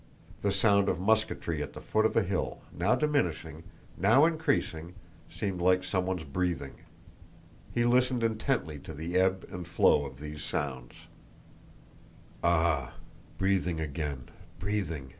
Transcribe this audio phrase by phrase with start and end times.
[0.41, 3.61] The sound of musketry at the foot of the hill, now diminishing,
[3.95, 4.95] now increasing,
[5.29, 6.73] seemed like someone's breathing.
[7.71, 10.93] He listened intently to the ebb and flow of these sounds.
[10.97, 11.01] *
[12.41, 12.43] Daughter of Matthew.
[12.89, 12.93] "Ah!
[13.37, 15.09] Breathing again, breathing!"